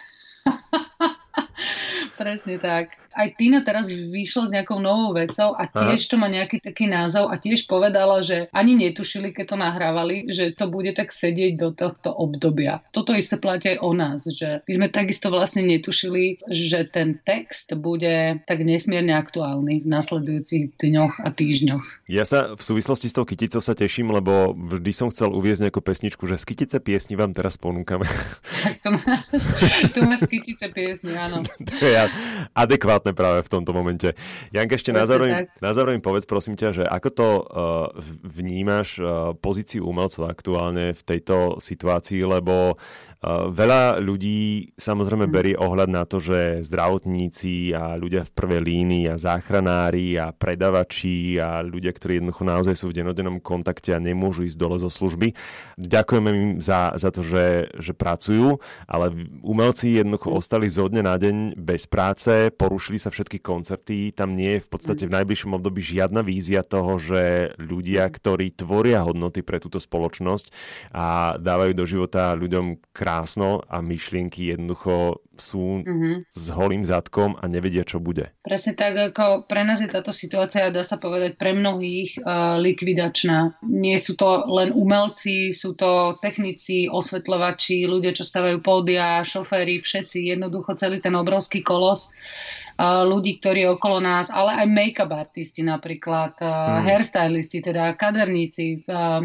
Presne 2.19 2.59
tak 2.59 2.99
aj 3.19 3.35
Tina 3.35 3.67
teraz 3.67 3.91
vyšla 3.91 4.43
s 4.47 4.55
nejakou 4.55 4.79
novou 4.79 5.11
vecou 5.11 5.51
a 5.59 5.67
tiež 5.67 6.07
Aha. 6.07 6.11
to 6.11 6.15
má 6.15 6.31
nejaký 6.31 6.63
taký 6.63 6.87
názov 6.87 7.35
a 7.35 7.35
tiež 7.35 7.67
povedala, 7.67 8.23
že 8.23 8.47
ani 8.55 8.79
netušili, 8.79 9.35
keď 9.35 9.45
to 9.51 9.57
nahrávali, 9.59 10.17
že 10.31 10.55
to 10.55 10.71
bude 10.71 10.95
tak 10.95 11.11
sedieť 11.11 11.59
do 11.59 11.75
tohto 11.75 12.15
obdobia. 12.15 12.79
Toto 12.95 13.11
isté 13.19 13.35
platí 13.35 13.75
aj 13.75 13.79
o 13.83 13.91
nás, 13.91 14.23
že 14.23 14.63
my 14.71 14.73
sme 14.73 14.87
takisto 14.95 15.35
vlastne 15.35 15.67
netušili, 15.67 16.47
že 16.47 16.87
ten 16.87 17.19
text 17.27 17.75
bude 17.75 18.39
tak 18.47 18.63
nesmierne 18.63 19.19
aktuálny 19.19 19.83
v 19.83 19.87
nasledujúcich 19.91 20.79
dňoch 20.79 21.19
a 21.19 21.29
týždňoch. 21.35 22.07
Ja 22.07 22.23
sa 22.23 22.55
v 22.55 22.63
súvislosti 22.63 23.11
s 23.11 23.17
tou 23.19 23.27
kyticou 23.27 23.59
sa 23.59 23.75
teším, 23.75 24.15
lebo 24.15 24.55
vždy 24.55 24.93
som 24.95 25.11
chcel 25.11 25.35
uviezť 25.35 25.69
nejakú 25.69 25.83
pesničku, 25.83 26.23
že 26.31 26.39
z 26.39 26.55
kytice 26.55 26.79
piesni 26.79 27.19
vám 27.19 27.35
teraz 27.35 27.59
ponúkame. 27.59 28.07
Tak 28.63 28.79
tu 28.85 28.89
máš, 28.95 29.43
tu 29.91 29.99
máš 30.07 30.19
z 30.23 30.29
kytice 30.39 30.67
piesni, 30.71 31.19
áno. 31.19 31.43
to 31.43 31.83
je 31.83 31.99
adekvátne 32.65 33.12
práve 33.12 33.45
v 33.45 33.53
tomto 33.53 33.73
momente. 33.73 34.15
Janka, 34.50 34.77
ešte 34.77 34.95
na 34.95 35.05
zároveň, 35.05 35.49
na 35.61 35.71
zároveň 35.73 36.00
povedz 36.00 36.25
prosím 36.29 36.55
ťa, 36.57 36.69
že 36.73 36.85
ako 36.85 37.09
to 37.12 37.29
uh, 37.29 37.43
vnímaš 38.25 38.99
uh, 39.00 39.33
pozíciu 39.38 39.87
umelcov 39.87 40.29
aktuálne 40.29 40.93
v 40.93 41.03
tejto 41.03 41.59
situácii, 41.59 42.25
lebo 42.25 42.77
Veľa 43.27 43.99
ľudí 43.99 44.71
samozrejme 44.79 45.27
mm. 45.27 45.35
berie 45.35 45.57
ohľad 45.59 45.91
na 45.91 46.07
to, 46.07 46.23
že 46.23 46.63
zdravotníci 46.71 47.75
a 47.75 47.99
ľudia 47.99 48.23
v 48.23 48.31
prvej 48.31 48.63
línii 48.63 49.11
a 49.11 49.19
záchranári 49.19 50.15
a 50.15 50.31
predavači 50.31 51.35
a 51.43 51.59
ľudia, 51.67 51.91
ktorí 51.91 52.23
jednoducho 52.23 52.47
naozaj 52.47 52.79
sú 52.79 52.95
v 52.95 53.03
denodennom 53.03 53.43
kontakte 53.43 53.91
a 53.91 53.99
nemôžu 53.99 54.47
ísť 54.47 54.55
dole 54.55 54.79
zo 54.79 54.87
služby. 54.87 55.35
Ďakujeme 55.83 56.29
im 56.31 56.51
za, 56.63 56.95
za 56.95 57.11
to, 57.11 57.27
že, 57.27 57.75
že 57.75 57.91
pracujú, 57.91 58.63
ale 58.87 59.11
umelci 59.43 59.99
jednoducho 59.99 60.31
mm. 60.31 60.39
ostali 60.39 60.71
zo 60.71 60.87
dňa 60.87 61.03
na 61.03 61.19
deň 61.19 61.37
bez 61.59 61.91
práce, 61.91 62.55
porušili 62.55 63.03
sa 63.03 63.11
všetky 63.11 63.43
koncerty, 63.43 64.15
tam 64.15 64.39
nie 64.39 64.63
je 64.63 64.63
v 64.63 64.69
podstate 64.71 65.11
v 65.11 65.15
najbližšom 65.19 65.59
období 65.59 65.83
žiadna 65.83 66.23
vízia 66.23 66.63
toho, 66.63 67.03
že 67.03 67.51
ľudia, 67.59 68.07
ktorí 68.07 68.55
tvoria 68.55 69.03
hodnoty 69.03 69.43
pre 69.43 69.59
túto 69.59 69.83
spoločnosť 69.83 70.55
a 70.95 71.35
dávajú 71.35 71.73
do 71.75 71.83
života 71.83 72.39
ľuďom 72.39 72.95
krásno 73.09 73.65
a 73.65 73.81
myšlienky 73.81 74.53
jednoducho 74.53 75.25
sú 75.33 75.81
mm-hmm. 75.81 76.29
s 76.29 76.45
holým 76.53 76.85
zadkom 76.85 77.41
a 77.41 77.49
nevedia, 77.49 77.88
čo 77.88 78.05
bude. 78.05 78.37
Presne 78.45 78.77
tak, 78.77 78.93
ako 78.93 79.49
pre 79.49 79.65
nás 79.65 79.81
je 79.81 79.88
táto 79.88 80.12
situácia, 80.12 80.69
dá 80.69 80.85
sa 80.85 81.00
povedať, 81.00 81.41
pre 81.41 81.57
mnohých 81.57 82.21
uh, 82.21 82.61
likvidačná. 82.61 83.57
Nie 83.65 83.97
sú 83.97 84.12
to 84.12 84.45
len 84.53 84.77
umelci, 84.77 85.57
sú 85.57 85.73
to 85.73 86.21
technici, 86.21 86.85
osvetľovači, 86.93 87.88
ľudia, 87.88 88.12
čo 88.12 88.29
stavajú 88.29 88.61
pódia, 88.61 89.25
šoféry, 89.25 89.81
všetci, 89.81 90.29
jednoducho 90.29 90.77
celý 90.77 91.00
ten 91.00 91.17
obrovský 91.17 91.65
kolos 91.65 92.12
uh, 92.77 93.09
ľudí, 93.09 93.41
ktorí 93.41 93.65
je 93.65 93.73
okolo 93.73 94.05
nás, 94.05 94.29
ale 94.29 94.53
aj 94.53 94.69
make-up 94.69 95.17
artisti 95.17 95.65
napríklad, 95.65 96.37
uh, 96.45 96.45
mm. 96.45 96.93
hairstylisti, 96.93 97.65
teda 97.65 97.97
kaderníci, 97.97 98.85
uh, 98.85 99.25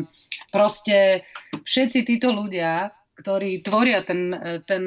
proste 0.55 1.27
všetci 1.67 1.99
títo 2.07 2.31
ľudia 2.31 2.95
ktorí 3.17 3.61
tvoria 3.61 4.01
ten, 4.01 4.33
ten, 4.65 4.83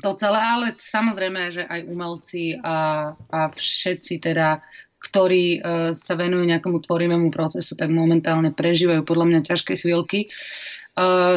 to 0.00 0.10
celé, 0.16 0.40
ale 0.40 0.66
samozrejme, 0.76 1.52
že 1.52 1.62
aj 1.66 1.80
umelci 1.88 2.56
a, 2.60 3.12
a 3.14 3.38
všetci 3.52 4.22
teda, 4.22 4.62
ktorí 5.00 5.60
uh, 5.60 5.90
sa 5.92 6.14
venujú 6.16 6.44
nejakému 6.48 6.78
tvorivému 6.84 7.28
procesu, 7.32 7.76
tak 7.76 7.92
momentálne 7.92 8.52
prežívajú 8.52 9.04
podľa 9.04 9.26
mňa 9.28 9.40
ťažké 9.46 9.80
chvíľky. 9.80 10.32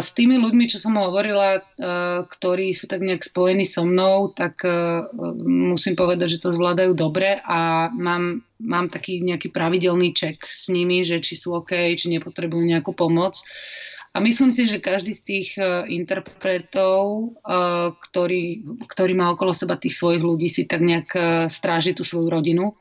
S 0.02 0.10
tými 0.18 0.42
ľuďmi, 0.42 0.66
čo 0.66 0.82
som 0.82 0.98
hovorila, 0.98 1.62
ktorí 2.26 2.74
sú 2.74 2.90
tak 2.90 3.06
nejak 3.06 3.22
spojení 3.22 3.70
so 3.70 3.86
mnou, 3.86 4.34
tak 4.34 4.66
musím 5.46 5.94
povedať, 5.94 6.36
že 6.36 6.42
to 6.42 6.50
zvládajú 6.50 6.98
dobre 6.98 7.38
a 7.38 7.88
mám, 7.94 8.42
mám 8.58 8.90
taký 8.90 9.22
nejaký 9.22 9.54
pravidelný 9.54 10.18
ček 10.18 10.42
s 10.50 10.74
nimi, 10.74 11.06
že 11.06 11.22
či 11.22 11.38
sú 11.38 11.54
OK, 11.54 11.70
či 11.70 12.10
nepotrebujú 12.10 12.66
nejakú 12.66 12.98
pomoc. 12.98 13.40
Uh, 13.40 13.93
a 14.14 14.22
myslím 14.22 14.54
si, 14.54 14.70
že 14.70 14.78
každý 14.78 15.18
z 15.18 15.22
tých 15.26 15.50
uh, 15.58 15.90
interpretov, 15.90 17.34
uh, 17.42 17.98
ktorý, 17.98 18.62
ktorý 18.86 19.14
má 19.18 19.34
okolo 19.34 19.58
seba 19.58 19.74
tých 19.74 19.98
svojich 19.98 20.22
ľudí, 20.22 20.46
si 20.46 20.70
tak 20.70 20.86
nejak 20.86 21.10
uh, 21.18 21.26
stráži 21.50 21.98
tú 21.98 22.06
svoju 22.06 22.30
rodinu. 22.30 22.78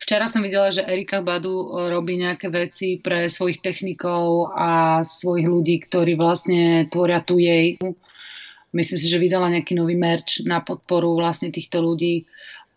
Včera 0.00 0.30
som 0.30 0.40
videla, 0.40 0.72
že 0.72 0.86
Erika 0.86 1.20
Badu 1.20 1.76
robí 1.76 2.16
nejaké 2.16 2.48
veci 2.48 2.96
pre 3.04 3.28
svojich 3.28 3.60
technikov 3.60 4.48
a 4.56 5.04
svojich 5.04 5.44
ľudí, 5.44 5.76
ktorí 5.84 6.16
vlastne 6.16 6.88
tvoria 6.88 7.20
tu 7.20 7.36
jej. 7.36 7.76
Myslím 8.72 8.96
si, 8.96 9.06
že 9.12 9.20
vydala 9.20 9.52
nejaký 9.52 9.76
nový 9.76 10.00
merch 10.00 10.40
na 10.48 10.64
podporu 10.64 11.20
vlastne 11.20 11.52
týchto 11.52 11.84
ľudí. 11.84 12.24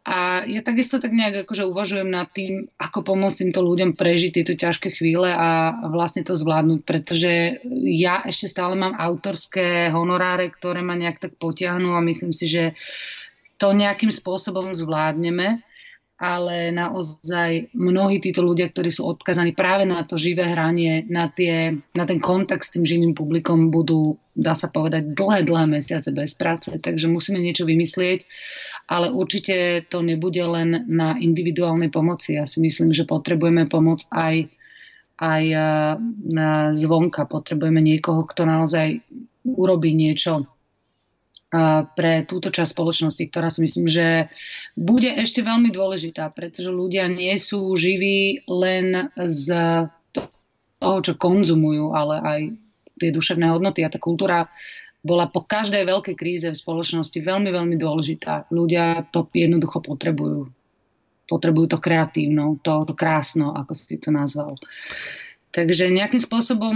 A 0.03 0.43
ja 0.43 0.59
takisto 0.59 0.99
tak 0.99 1.15
nejak 1.15 1.47
akože 1.47 1.63
uvažujem 1.63 2.11
nad 2.11 2.27
tým, 2.35 2.67
ako 2.75 3.07
pomôcť 3.07 3.47
týmto 3.47 3.63
ľuďom 3.63 3.95
prežiť 3.95 4.35
tieto 4.35 4.51
ťažké 4.51 4.99
chvíle 4.99 5.31
a 5.31 5.79
vlastne 5.87 6.27
to 6.27 6.35
zvládnuť, 6.35 6.79
pretože 6.83 7.63
ja 7.87 8.19
ešte 8.27 8.51
stále 8.51 8.75
mám 8.75 8.99
autorské 8.99 9.87
honoráre, 9.95 10.51
ktoré 10.51 10.83
ma 10.83 10.99
nejak 10.99 11.23
tak 11.23 11.33
potiahnú 11.39 11.95
a 11.95 12.03
myslím 12.03 12.35
si, 12.35 12.51
že 12.51 12.75
to 13.55 13.71
nejakým 13.71 14.11
spôsobom 14.11 14.75
zvládneme, 14.75 15.63
ale 16.23 16.71
naozaj 16.71 17.75
mnohí 17.75 18.23
títo 18.23 18.39
ľudia, 18.39 18.71
ktorí 18.71 18.87
sú 18.87 19.03
odkazaní 19.11 19.51
práve 19.51 19.83
na 19.83 20.07
to 20.07 20.15
živé 20.15 20.47
hranie, 20.47 21.03
na, 21.11 21.27
tie, 21.27 21.75
na 21.91 22.07
ten 22.07 22.23
kontakt 22.23 22.63
s 22.63 22.71
tým 22.71 22.87
živým 22.87 23.11
publikom, 23.11 23.67
budú, 23.67 24.15
dá 24.31 24.55
sa 24.55 24.71
povedať, 24.71 25.11
dlhé, 25.19 25.43
dlhé 25.43 25.67
mesiace 25.67 26.15
bez 26.15 26.39
práce. 26.39 26.71
Takže 26.71 27.11
musíme 27.11 27.43
niečo 27.43 27.67
vymyslieť 27.67 28.23
ale 28.87 29.15
určite 29.15 29.87
to 29.87 30.03
nebude 30.03 30.43
len 30.43 30.83
na 30.91 31.15
individuálnej 31.15 31.87
pomoci. 31.87 32.35
Ja 32.35 32.43
si 32.43 32.59
myslím, 32.59 32.91
že 32.91 33.07
potrebujeme 33.07 33.71
pomoc 33.71 34.03
aj, 34.11 34.51
aj 35.23 35.43
e, 35.47 35.59
zvonka. 36.75 37.23
Potrebujeme 37.23 37.79
niekoho, 37.79 38.27
kto 38.27 38.43
naozaj 38.43 38.99
urobí 39.47 39.95
niečo 39.95 40.47
pre 41.93 42.25
túto 42.25 42.49
časť 42.49 42.73
spoločnosti, 42.73 43.23
ktorá 43.29 43.53
si 43.53 43.61
myslím, 43.61 43.85
že 43.85 44.27
bude 44.73 45.05
ešte 45.13 45.45
veľmi 45.45 45.69
dôležitá, 45.69 46.33
pretože 46.33 46.73
ľudia 46.73 47.05
nie 47.05 47.37
sú 47.37 47.77
živí 47.77 48.41
len 48.49 49.13
z 49.21 49.47
toho, 50.81 50.97
čo 51.05 51.13
konzumujú, 51.13 51.93
ale 51.93 52.15
aj 52.19 52.39
tie 52.97 53.09
duševné 53.13 53.53
hodnoty 53.53 53.85
a 53.85 53.93
tá 53.93 54.01
kultúra 54.01 54.49
bola 55.03 55.27
po 55.27 55.43
každej 55.43 55.83
veľkej 55.85 56.15
kríze 56.15 56.47
v 56.47 56.57
spoločnosti 56.57 57.19
veľmi, 57.19 57.51
veľmi 57.51 57.75
dôležitá. 57.75 58.49
Ľudia 58.49 59.11
to 59.11 59.27
jednoducho 59.35 59.83
potrebujú. 59.83 60.47
Potrebujú 61.27 61.75
to 61.75 61.77
kreatívno, 61.77 62.57
to, 62.63 62.87
to 62.87 62.95
krásno, 62.95 63.51
ako 63.53 63.75
si 63.75 63.99
to 63.99 64.09
nazval. 64.09 64.55
Takže 65.53 65.91
nejakým 65.91 66.23
spôsobom 66.23 66.75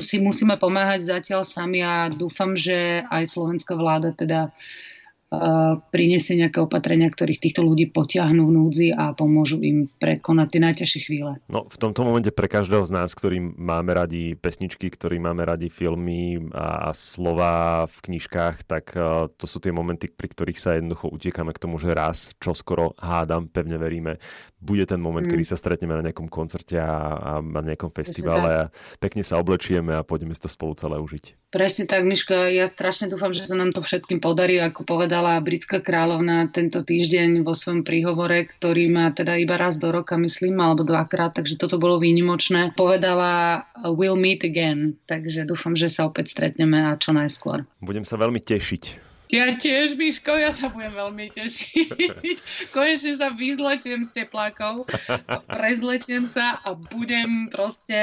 si 0.00 0.16
musíme 0.16 0.56
pomáhať 0.56 1.04
zatiaľ 1.04 1.44
sami 1.44 1.84
a 1.84 2.08
dúfam, 2.08 2.56
že 2.56 3.04
aj 3.04 3.28
slovenská 3.28 3.76
vláda 3.76 4.16
teda 4.16 4.48
uh, 4.48 5.76
priniesie 5.92 6.40
nejaké 6.40 6.56
opatrenia, 6.64 7.12
ktorých 7.12 7.36
týchto 7.36 7.60
ľudí 7.60 7.92
potiahnú 7.92 8.48
v 8.48 8.54
núdzi 8.56 8.88
a 8.96 9.12
pomôžu 9.12 9.60
im 9.60 9.92
prekonať 10.00 10.48
tie 10.56 10.60
najťažšie 10.64 11.00
chvíle. 11.04 11.36
No 11.52 11.68
v 11.68 11.76
tomto 11.76 12.00
momente 12.00 12.32
pre 12.32 12.48
každého 12.48 12.88
z 12.88 12.92
nás, 12.96 13.12
ktorý 13.12 13.44
máme 13.44 13.92
radi 13.92 14.40
pesničky, 14.40 14.88
ktorý 14.88 15.20
máme 15.20 15.44
radi 15.44 15.68
filmy 15.68 16.40
a, 16.56 16.96
slova 16.96 17.84
v 17.92 17.96
knižkách, 18.08 18.56
tak 18.64 18.96
uh, 18.96 19.28
to 19.36 19.44
sú 19.44 19.60
tie 19.60 19.72
momenty, 19.72 20.08
pri 20.08 20.32
ktorých 20.32 20.58
sa 20.60 20.80
jednoducho 20.80 21.12
utiekame 21.12 21.52
k 21.52 21.60
tomu, 21.60 21.76
že 21.76 21.92
raz, 21.92 22.32
čo 22.40 22.56
skoro 22.56 22.96
hádam, 23.04 23.52
pevne 23.52 23.76
veríme, 23.76 24.16
bude 24.62 24.86
ten 24.86 24.98
moment, 24.98 25.26
mm. 25.26 25.30
kedy 25.30 25.44
sa 25.44 25.60
stretneme 25.60 25.98
na 25.98 26.06
nejakom 26.06 26.30
koncerte 26.30 26.78
a, 26.80 27.18
a 27.18 27.30
na 27.42 27.62
nejakom 27.62 27.90
festivale 27.90 28.50
a 28.50 28.70
pekne 29.02 29.26
sa 29.26 29.42
oblečieme 29.42 29.92
a 29.92 30.06
pôjdeme 30.06 30.32
si 30.32 30.42
to 30.42 30.48
spolu 30.50 30.72
celé 30.78 30.96
užiť. 31.02 31.52
Presne 31.52 31.84
tak, 31.84 32.08
Miško, 32.08 32.32
ja 32.48 32.64
strašne 32.64 33.12
dúfam, 33.12 33.28
že 33.28 33.44
sa 33.44 33.52
nám 33.52 33.76
to 33.76 33.84
všetkým 33.84 34.24
podarí, 34.24 34.56
ako 34.56 34.88
povedal 34.88 35.02
povedala 35.02 35.44
britská 35.44 35.84
kráľovna 35.84 36.48
tento 36.48 36.80
týždeň 36.80 37.44
vo 37.44 37.52
svojom 37.52 37.84
príhovore, 37.84 38.48
ktorý 38.48 38.88
má 38.88 39.12
teda 39.12 39.36
iba 39.36 39.60
raz 39.60 39.76
do 39.76 39.92
roka, 39.92 40.16
myslím, 40.16 40.56
alebo 40.56 40.88
dvakrát, 40.88 41.36
takže 41.36 41.60
toto 41.60 41.76
bolo 41.76 42.00
výnimočné. 42.00 42.72
Povedala 42.72 43.66
we'll 43.84 44.16
meet 44.16 44.40
again, 44.40 44.96
takže 45.04 45.44
dúfam, 45.44 45.76
že 45.76 45.92
sa 45.92 46.08
opäť 46.08 46.32
stretneme 46.32 46.80
a 46.80 46.96
čo 46.96 47.12
najskôr. 47.12 47.68
Budem 47.84 48.08
sa 48.08 48.16
veľmi 48.16 48.40
tešiť. 48.40 49.11
Ja 49.32 49.48
tiež, 49.56 49.96
Miško, 49.96 50.36
ja 50.36 50.52
sa 50.52 50.68
budem 50.68 50.92
veľmi 50.92 51.32
tešiť. 51.32 52.36
Konečne 52.76 53.16
sa 53.16 53.32
vyzlečiem 53.32 54.04
z 54.04 54.10
teplákov, 54.12 54.84
prezlečiem 55.48 56.28
sa 56.28 56.60
a 56.60 56.76
budem 56.76 57.48
proste, 57.48 57.96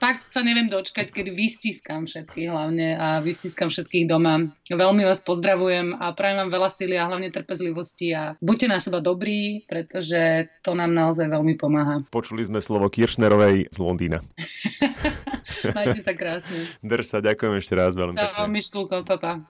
fakt 0.00 0.24
sa 0.32 0.40
neviem 0.40 0.72
dočkať, 0.72 1.12
keď 1.12 1.36
vystiskam 1.36 2.08
všetkých 2.08 2.48
hlavne 2.48 2.96
a 2.96 3.20
vystiskam 3.20 3.68
všetkých 3.68 4.08
doma. 4.08 4.48
Veľmi 4.72 5.04
vás 5.04 5.20
pozdravujem 5.20 6.00
a 6.00 6.16
prajem 6.16 6.48
vám 6.48 6.50
veľa 6.50 6.70
síly 6.72 6.96
a 6.96 7.12
hlavne 7.12 7.28
trpezlivosti 7.28 8.16
a 8.16 8.32
buďte 8.40 8.66
na 8.72 8.80
seba 8.80 9.04
dobrí, 9.04 9.68
pretože 9.68 10.48
to 10.64 10.72
nám 10.72 10.96
naozaj 10.96 11.28
veľmi 11.28 11.60
pomáha. 11.60 12.08
Počuli 12.08 12.48
sme 12.48 12.64
slovo 12.64 12.88
Kiršnerovej 12.88 13.68
z 13.68 13.76
Londýna. 13.76 14.24
Majte 15.76 16.00
sa 16.00 16.16
krásne. 16.16 16.72
Drž 16.80 17.04
sa, 17.04 17.18
ďakujem 17.20 17.54
ešte 17.60 17.74
raz 17.76 17.92
veľmi 17.92 18.16
pekne. 18.16 18.48
Miškulko, 18.48 19.04
papa. 19.04 19.38